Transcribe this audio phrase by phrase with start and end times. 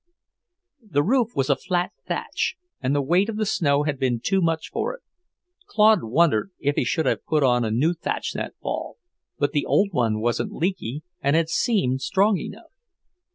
[0.81, 4.41] The roof was a flat thatch, and the weight of the snow had been too
[4.41, 5.03] much for it.
[5.67, 8.97] Claude wondered if he should have put on a new thatch that fall;
[9.37, 12.71] but the old one wasn't leaky, and had seemed strong enough.